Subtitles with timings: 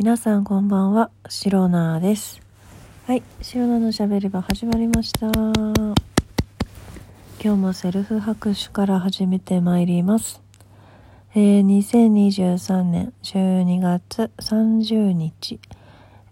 [0.00, 2.40] 皆さんこんばんは、シロナーです。
[3.06, 5.26] はい、シロナーのしゃべり場始まりました。
[5.26, 5.94] 今
[7.38, 10.40] 日もセルフ拍手から始めてまいります。
[11.34, 15.60] えー、2023年12月30日、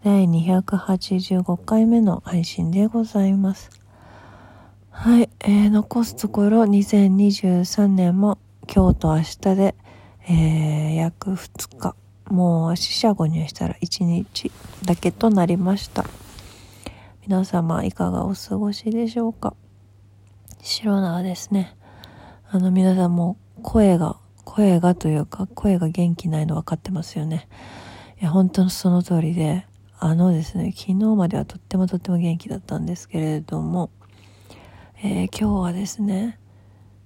[0.02, 3.68] 第285回目の配信でございます。
[4.88, 8.38] はい、えー、残すところ2023年も
[8.74, 9.74] 今日と明日で、
[10.26, 12.07] えー、約2日。
[12.30, 14.50] もう死者誤入したら1日
[14.84, 16.04] だけとなりました。
[17.22, 19.54] 皆様いかがお過ごしでしょうか？
[20.62, 21.76] 白縄ですね。
[22.50, 27.48] あの皆さんも声が、声がというか声が元気ないの分かってますよね。
[28.20, 29.66] いや、本当にその通りで、
[29.98, 33.90] あのですね、昨日まではとってもとっても元気だったんですけれども、
[35.02, 36.38] えー、今日はですね、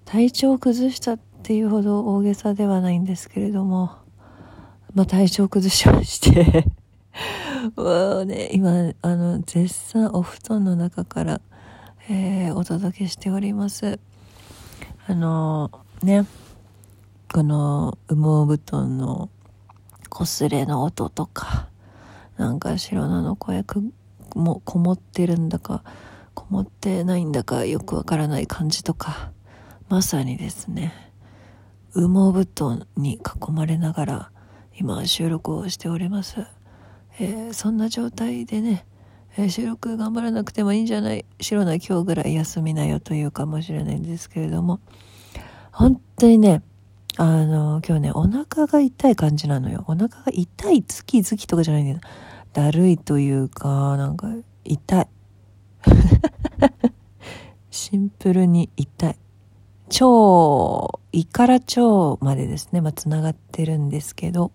[0.05, 4.02] 体調を崩したっていうほど大げさではないんですけれども、
[4.95, 6.67] まあ、体調崩しまして
[7.77, 11.41] もうね、今、あの、絶賛お布団の中から、
[12.11, 13.99] えー、お届けしております。
[15.07, 15.71] あの、
[16.03, 16.27] ね、
[17.33, 19.31] この羽毛布団の
[20.11, 21.69] 擦れの音とか、
[22.37, 23.83] なんか白菜の声く
[24.35, 25.83] もこもってるんだか、
[26.35, 29.33] こもってないんだかよくわからない感じとか、
[29.89, 30.93] まさにですね、
[31.95, 34.31] 羽毛布団に囲まれながら、
[34.79, 36.47] 今収録をしております、
[37.19, 38.87] えー、そんな状態でね、
[39.37, 44.81] えー、収録頑張らなくてもいいんじゃない白な今日ぐらい休みなよというかもしれないんですけれども
[45.73, 46.63] 本当にね
[47.19, 49.85] あの今日ねお腹が痛い感じなのよ。
[49.87, 52.01] お腹が痛いズキズキとかじゃないんだよ。
[52.55, 54.29] だるいというかなんか
[54.65, 55.09] 痛い。
[57.71, 59.17] シンプルに痛い。
[60.01, 64.53] 腸胃から腸までですね、まあ、つながってるんですけど。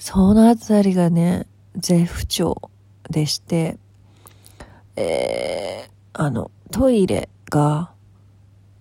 [0.00, 2.70] そのあたりがね、絶不調
[3.10, 3.76] でして、
[4.96, 7.92] えー、あの、トイレが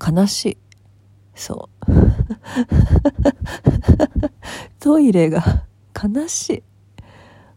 [0.01, 0.57] 悲しい。
[1.35, 1.91] そう。
[4.79, 6.63] トイレが悲し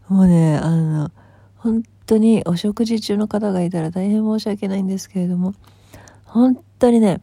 [0.09, 0.13] い。
[0.13, 1.13] もうね、あの、
[1.57, 5.55] 本当にお食事中の方がいたら大変申し訳ないんですけれども、
[6.25, 7.21] 本当にね、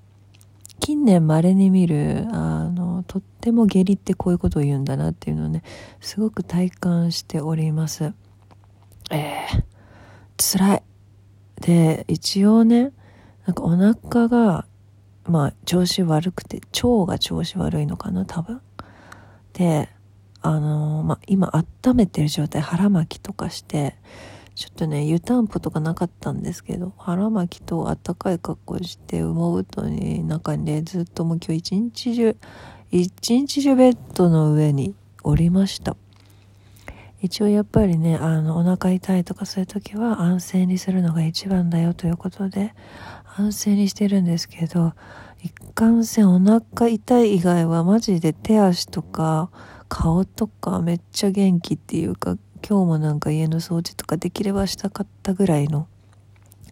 [0.79, 5.63] 近年稀に見る、あの、とっても下痢ってこういうことを言うんだなっていうのをね、
[5.99, 8.13] すごく体感しております。
[9.11, 9.63] えー、
[10.37, 10.83] 辛い。
[11.61, 12.91] で、一応ね、
[13.45, 14.65] なんかお腹が、
[15.25, 18.61] まあ、調子悪くて、腸が調子悪いのかな、多分。
[19.53, 19.89] で、
[20.41, 23.95] あのー、まあ、今温めてる状態、腹巻きとかして、
[24.59, 32.37] ちょっとね、湯たんぽとかなかったんですけど、腹巻きとあったかい格好して、羽毛布団に中にね、ずっともう今日一日中、
[32.91, 35.95] 一日中ベッドの上におりました。
[37.21, 42.73] 一応やっぱりね、あの、お腹痛いとかそういう時は安静にするのが一番だよということで、
[43.37, 44.93] 安静にしてるんですけど、
[45.43, 49.51] 一貫性お腹痛い以外はマジで手足とか
[49.87, 55.87] 顔とかめっちゃ元気っていうか、今日もなんか家の掃除とかできればしたかったぐらいの、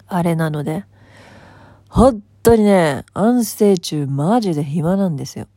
[0.08, 0.86] あれなので、
[1.90, 5.48] 本当にね、安静中マジで暇なんですよ。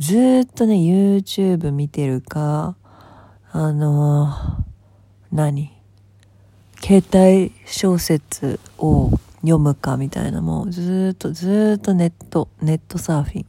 [0.00, 2.76] ずっとね、YouTube 見てるか、
[3.52, 4.64] あのー、
[5.32, 5.70] 何？
[6.80, 9.12] 携帯小説を
[9.42, 13.46] 読むかみたいな、もうずっとずっとネット、ネットサーフィン。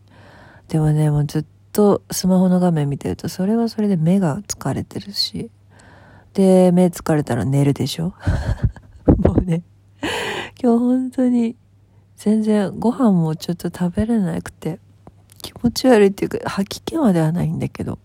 [0.67, 5.50] でもね、もうずっとスマホの画面見てると、それはそれで目が疲れてるし、
[6.35, 8.13] で、目疲れたら寝るでしょ？
[9.17, 9.63] もうね、
[10.62, 11.56] 今日本当に
[12.17, 14.79] 全然ご飯もちょっと食べれなくて、
[15.45, 18.00] 気持ち悪いっていうか、吐き気まではないんだけど、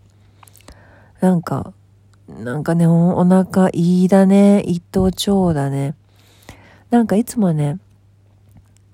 [1.22, 1.72] なんか、
[2.28, 5.94] なんかね、おお腹いいだね、一等腸だね。
[6.90, 7.78] なんかいつもね、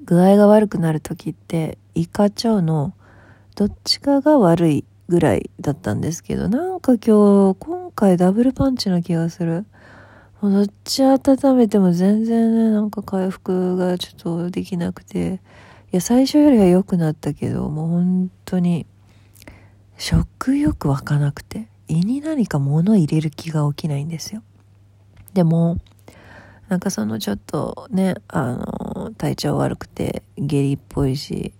[0.04, 2.92] 具合が悪くなる時って、胃か腸の
[3.56, 9.66] どっちかが悪いぐらいだったんですけど、なんか今日、今回ダブルパンチな気がする。
[10.40, 15.40] もうどっち温めても全然ね、なんか回復がちょっとできなくて、
[15.96, 18.87] や、最初よりは良くなったけど、もう本当に、
[19.98, 24.43] 食欲湧かなくて、胃に何か物入れる気が起きないんですよ。
[25.34, 25.78] でも、
[26.69, 31.52] なんかそのちょっとね、あの、体調悪くて下痢っぽいし、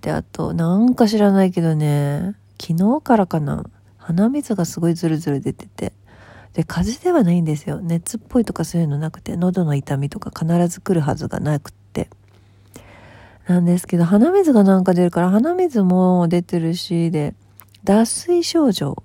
[0.00, 3.64] で、あと、なんか知らないけどね、昨日からかな、
[3.98, 5.92] 鼻水がすごいズルズル出てて、
[6.52, 7.80] で、風邪ではないんですよ。
[7.82, 11.72] 熱っぽいとかそういうのなくて、喉の痛みとか必ず来るはずがなく。
[13.46, 17.34] なんですけど、鼻水がなんか出るから、鼻水も出てるし、で、
[17.84, 19.02] 脱水症状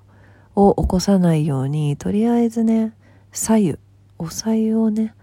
[0.55, 2.93] を起こさないように、とりあえずね、
[3.31, 3.77] 左右、
[4.17, 5.13] お左右をね、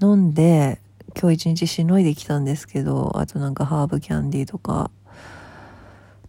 [0.00, 0.80] 飲んで、
[1.20, 4.90] 今日一日しのいできたんですけど、あとなんかハーブキャンディーとか、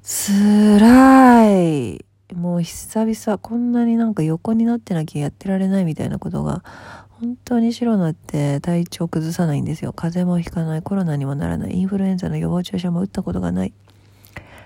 [0.02, 2.04] つらい。
[2.34, 6.64] もう久々こんなになんか横になってなきゃやってられないみたいなことが
[7.10, 9.94] 本当に白菜って体調崩さないんですよ。
[9.94, 13.74] 風邪もひかないコロナにもならないインフルエンザの予防注射も打ったことがない。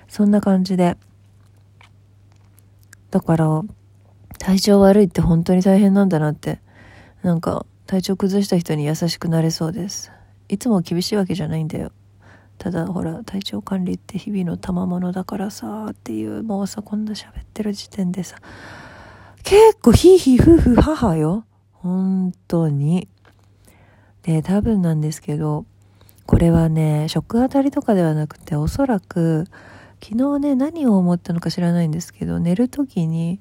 [0.08, 0.98] そんな感じで。
[3.12, 3.64] だから
[4.40, 6.60] 体調悪いって本当に大変なんだなって。
[7.24, 10.12] なんか体調崩した人に優しくなれそうです。
[10.50, 11.92] いつも厳しいわけじゃないんだよ。
[12.58, 18.38] ただほら体調管理って日々の賜物だからさっていうもうさこんな喋ってる時点でさ
[19.44, 21.46] 結構ヒーヒーフーフ母よ。
[21.72, 23.08] 本当に。
[24.24, 25.66] で多分なんですけど
[26.26, 29.46] これはね食当たりとかではなくておそらく
[30.04, 33.40] 昨日ね何を思ったのか知らないんですけど寝る時に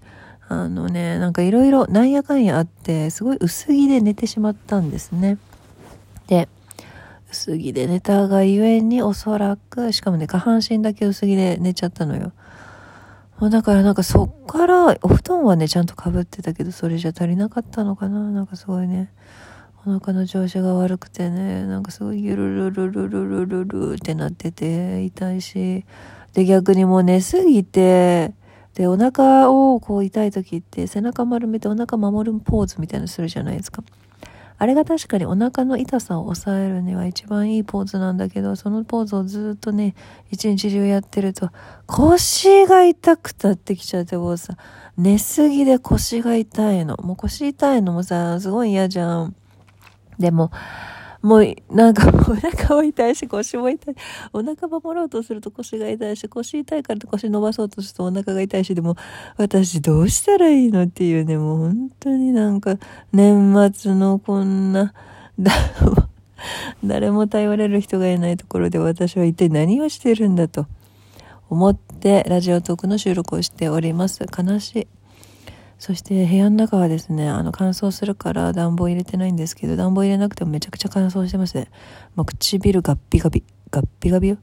[0.48, 5.38] あのねなんかいろいろなんやかんやあってすごい薄着で寝てしまったんですね。
[6.28, 6.48] で
[7.30, 12.32] 薄着で寝たがゆえにおそらく、しかもね、下半身だけ薄着で寝ちゃったのよ。
[13.50, 18.30] だからなんかそっから、お布団はね、ちゃんとかぶってたけど、それじゃ足りなかったのかな？
[18.30, 19.12] なんかすごいね、
[19.84, 25.84] お腹の調子が悪くてね、なんかすごいゆるるるるるるるってなってて、痛いし、
[26.32, 28.32] で逆にもう寝すぎて、
[28.74, 33.82] で、お腹をこう痛い時って背中丸めてお腹守るポーズみたいなのするじゃないですか。
[34.58, 39.94] あれが確かにお腹の痛さを抑えるには一番いいポーズなんだけど、そのポーズをずっとね、
[40.30, 41.50] 一日中やってると、
[41.86, 44.56] 腰が痛くたってきちゃってもうさ、
[44.96, 46.96] 寝すぎで腰が痛いの。
[46.96, 49.36] もう腰痛いのもさ、すごい嫌じゃん。
[50.18, 50.50] でも、
[51.22, 53.94] もう、なんかお腹も痛いし腰も痛い。
[54.32, 58.96] お腹守ろうとすると腰が痛いし、腰痛いから腰伸ばそうとするとお腹が痛いし、でも、
[59.36, 62.76] 私どうしたらいいのっていうね、もう本当になんか、
[63.12, 64.92] 年末のこんな、
[66.84, 70.66] 誰も頼れる人がいないところで私は一体何をしてるんだと
[71.48, 74.24] 思ってラジオトークの収録をしております。
[74.36, 74.95] 悲しい。
[75.78, 81.68] そして部屋の中はですね、あの乾燥するから暖房入れてないんですけど、暖房入れなくてもめちゃくちゃ乾燥してますね。
[82.14, 84.38] もう唇ガッピガビ、ガッピガビよ。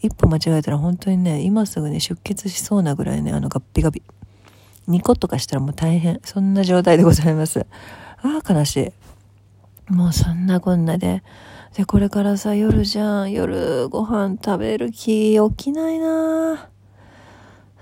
[0.00, 4.02] 一歩間違えたら本当にね、今すぐね、出血しそうなぐらいね、あのガッピガビ。
[4.86, 6.20] ニコッとかしたらもう大変。
[6.22, 7.66] そんな状態でございます。
[8.22, 8.92] ああ、悲し
[9.88, 9.92] い。
[9.92, 11.22] もうそんなこんなで。
[11.76, 13.32] で、これからさ、夜じゃん。
[13.32, 16.68] 夜ご飯食べる気起きないな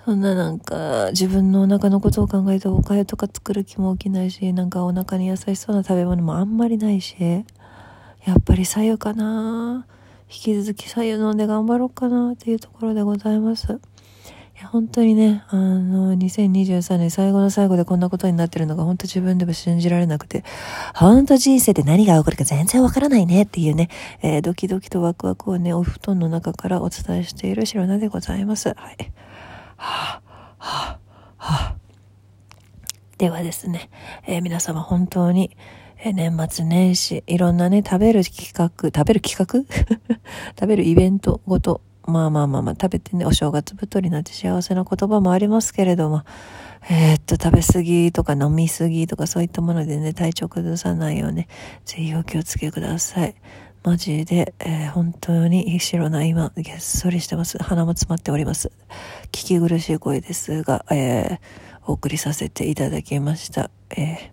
[0.05, 7.17] そんななんか自分のお腹のことを考えておかゆとか作る気も起きないし、なんかお腹に優しそうな食べ物もあんまりないし、
[8.27, 9.87] やっぱり左右かな
[10.29, 13.73] 引き続き左右飲んで頑張ろうかなっていうところでございます。
[13.73, 20.45] いや、本当にね、あの、2023年最後の最後でこんなことになってるのが本当自分でも信じられなくて、
[20.95, 23.89] 本当人生で何が起こるか全然わからないねっていうね、
[24.21, 28.69] えー、ドキドキとワクワクをね、お布団の中からお伝えしている白菜でございます。
[28.69, 28.97] はい。
[29.85, 30.23] は
[30.59, 30.99] あ、はあ、
[31.37, 31.77] はあ。
[33.19, 33.91] ではですね、
[34.27, 35.57] えー、皆様本当に、
[35.99, 39.65] えー、年末年始、いろんなね、食べる企画、食べる企画？
[40.59, 46.23] 食べるイベントごと、まあまあまあまあ、食べてね、お正月太りなんて幸せな言葉もありますけれども、
[46.89, 51.47] えー、っと、食べ過ぎとか飲み過ぎとかそういったものでね、体調崩さないように、
[51.85, 53.35] ぜひお気をつけください。
[53.85, 57.63] マジで、えー、本当に白な今、げっそりしてます。
[57.63, 58.73] 鼻も詰まっております。
[59.31, 61.39] 聞き苦しい声ですが、えー、
[61.85, 63.71] お送りさせていただきました。
[63.91, 64.33] え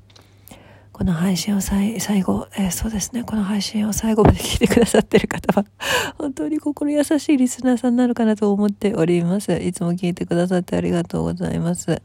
[0.50, 0.56] ー、
[0.94, 5.66] この配信を最後、えー、そうですね、この配信を最後まで聞いてくださってる方は、
[6.18, 9.52] 本当に心優しいリスナーさんになのかなと思っております。
[9.52, 12.02] いつも聞いてくださってありがとうございます。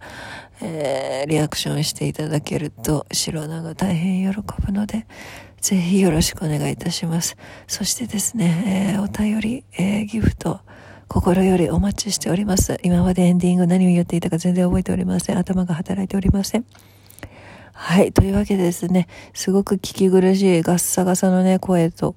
[0.60, 5.06] えー、リアクションしていただけると、白菜が大変喜ぶので、
[5.60, 7.36] ぜひよろしくお願いいたします。
[7.66, 10.60] そしてですね、えー、お便り、えー、ギフト、
[11.08, 12.78] 心よりお待ちしております。
[12.82, 15.38] 今までエンディング何を言っていたか全然覚えておりません。
[15.38, 16.64] 頭が働いておりません。
[17.72, 18.12] はい。
[18.12, 22.16] というわけでですね、すごく聞き苦しいガッサガサのね、声と、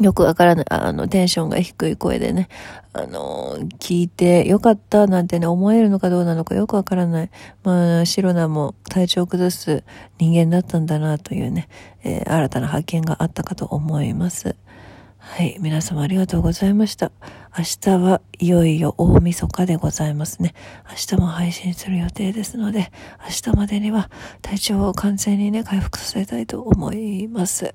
[0.00, 2.48] よくわからない、あの、テンションが低い声でね、
[2.92, 7.30] あの、聞いてよかったなんてね、思えるのかどうなのかよくわからない。
[7.62, 9.84] まあ、シロナも体調を崩す
[10.18, 11.68] 人間だったんだなというね、
[12.04, 14.56] えー、新たな発見があったかと思います。
[15.18, 15.56] はい。
[15.60, 17.10] 皆様ありがとうございました。
[17.58, 20.54] 明日はいよいよ大晦日でございますね。
[20.88, 22.92] 明日も配信する予定ですので、
[23.24, 24.08] 明日までには
[24.40, 27.74] 体調を完全にね、回復させたいと思います。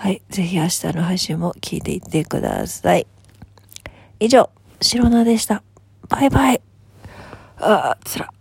[0.00, 0.22] はい。
[0.30, 3.04] ぜひ明日の配信も聞いていってください。
[4.20, 4.48] 以上、
[4.80, 5.64] 白菜でした。
[6.08, 6.60] バイバイ。
[7.56, 8.32] ああ、つら。